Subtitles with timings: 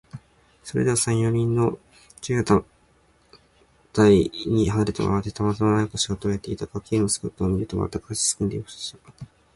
[0.63, 1.77] そこでは、三、四人の
[2.21, 2.63] 女中が
[3.93, 9.27] たがいに離れたままで、たまたま何かの仕事をやっていたが、Ｋ の姿を見ると、まったく立ちすくんでしまった。